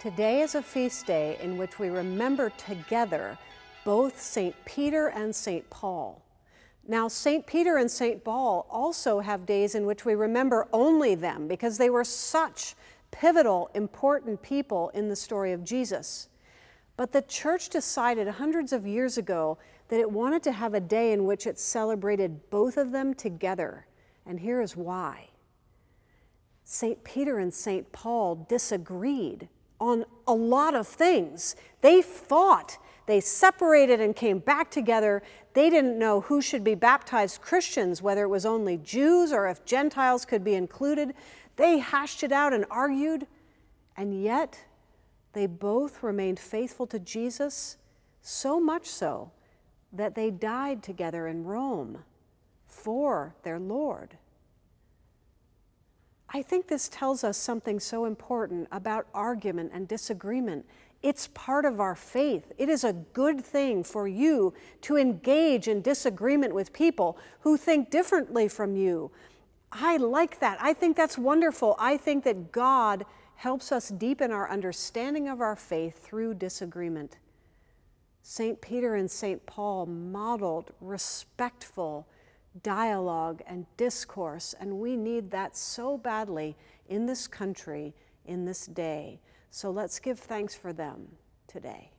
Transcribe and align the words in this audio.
Today 0.00 0.40
is 0.40 0.54
a 0.54 0.62
feast 0.62 1.04
day 1.04 1.36
in 1.42 1.58
which 1.58 1.78
we 1.78 1.90
remember 1.90 2.48
together 2.48 3.36
both 3.84 4.18
St. 4.18 4.54
Peter 4.64 5.08
and 5.08 5.36
St. 5.36 5.68
Paul. 5.68 6.24
Now, 6.88 7.06
St. 7.06 7.46
Peter 7.46 7.76
and 7.76 7.90
St. 7.90 8.24
Paul 8.24 8.66
also 8.70 9.20
have 9.20 9.44
days 9.44 9.74
in 9.74 9.84
which 9.84 10.06
we 10.06 10.14
remember 10.14 10.66
only 10.72 11.14
them 11.14 11.46
because 11.46 11.76
they 11.76 11.90
were 11.90 12.02
such 12.02 12.76
pivotal, 13.10 13.70
important 13.74 14.40
people 14.40 14.88
in 14.94 15.10
the 15.10 15.16
story 15.16 15.52
of 15.52 15.64
Jesus. 15.64 16.30
But 16.96 17.12
the 17.12 17.20
church 17.20 17.68
decided 17.68 18.26
hundreds 18.26 18.72
of 18.72 18.86
years 18.86 19.18
ago 19.18 19.58
that 19.88 20.00
it 20.00 20.10
wanted 20.10 20.42
to 20.44 20.52
have 20.52 20.72
a 20.72 20.80
day 20.80 21.12
in 21.12 21.26
which 21.26 21.46
it 21.46 21.58
celebrated 21.58 22.48
both 22.48 22.78
of 22.78 22.90
them 22.90 23.12
together. 23.12 23.86
And 24.24 24.40
here 24.40 24.62
is 24.62 24.74
why. 24.74 25.28
St. 26.64 27.04
Peter 27.04 27.38
and 27.38 27.52
St. 27.52 27.92
Paul 27.92 28.46
disagreed 28.48 29.50
on 29.80 30.04
a 30.26 30.34
lot 30.34 30.74
of 30.74 30.86
things. 30.86 31.56
They 31.80 32.02
fought, 32.02 32.78
they 33.06 33.20
separated 33.20 34.00
and 34.00 34.14
came 34.14 34.38
back 34.38 34.70
together. 34.70 35.22
They 35.54 35.70
didn't 35.70 35.98
know 35.98 36.20
who 36.20 36.42
should 36.42 36.62
be 36.62 36.74
baptized 36.74 37.40
Christians, 37.40 38.02
whether 38.02 38.24
it 38.24 38.28
was 38.28 38.46
only 38.46 38.76
Jews 38.76 39.32
or 39.32 39.48
if 39.48 39.64
Gentiles 39.64 40.24
could 40.24 40.44
be 40.44 40.54
included. 40.54 41.14
They 41.56 41.78
hashed 41.78 42.22
it 42.22 42.32
out 42.32 42.52
and 42.52 42.64
argued, 42.70 43.26
and 43.96 44.22
yet 44.22 44.64
they 45.32 45.46
both 45.46 46.02
remained 46.02 46.38
faithful 46.38 46.86
to 46.88 46.98
Jesus, 46.98 47.76
so 48.22 48.60
much 48.60 48.86
so 48.86 49.30
that 49.92 50.14
they 50.14 50.30
died 50.30 50.82
together 50.82 51.26
in 51.26 51.44
Rome 51.44 52.04
for 52.66 53.34
their 53.42 53.58
Lord. 53.58 54.16
I 56.32 56.42
think 56.42 56.68
this 56.68 56.88
tells 56.88 57.24
us 57.24 57.36
something 57.36 57.80
so 57.80 58.04
important 58.04 58.68
about 58.70 59.06
argument 59.12 59.72
and 59.74 59.88
disagreement. 59.88 60.64
It's 61.02 61.26
part 61.28 61.64
of 61.64 61.80
our 61.80 61.96
faith. 61.96 62.52
It 62.56 62.68
is 62.68 62.84
a 62.84 62.92
good 62.92 63.44
thing 63.44 63.82
for 63.82 64.06
you 64.06 64.54
to 64.82 64.96
engage 64.96 65.66
in 65.66 65.82
disagreement 65.82 66.54
with 66.54 66.72
people 66.72 67.18
who 67.40 67.56
think 67.56 67.90
differently 67.90 68.46
from 68.46 68.76
you. 68.76 69.10
I 69.72 69.96
like 69.96 70.38
that. 70.40 70.58
I 70.60 70.72
think 70.72 70.96
that's 70.96 71.18
wonderful. 71.18 71.74
I 71.78 71.96
think 71.96 72.22
that 72.24 72.52
God 72.52 73.06
helps 73.36 73.72
us 73.72 73.88
deepen 73.88 74.30
our 74.30 74.50
understanding 74.50 75.28
of 75.28 75.40
our 75.40 75.56
faith 75.56 75.98
through 75.98 76.34
disagreement. 76.34 77.16
St. 78.22 78.60
Peter 78.60 78.94
and 78.94 79.10
St. 79.10 79.44
Paul 79.46 79.86
modeled 79.86 80.72
respectful 80.80 82.06
dialogue 82.62 83.42
and 83.46 83.66
discourse, 83.76 84.54
and 84.58 84.78
we 84.78 84.96
need 84.96 85.30
that 85.30 85.56
so 85.56 85.96
badly 85.96 86.56
in 86.88 87.06
this 87.06 87.26
country, 87.28 87.94
in 88.26 88.44
this 88.44 88.66
day. 88.66 89.20
So 89.50 89.70
let's 89.70 89.98
give 89.98 90.18
thanks 90.18 90.54
for 90.54 90.72
them 90.72 91.08
today. 91.46 91.90